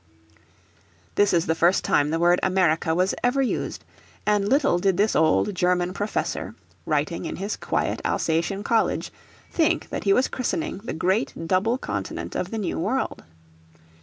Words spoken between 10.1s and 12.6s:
was christening the great double continent of the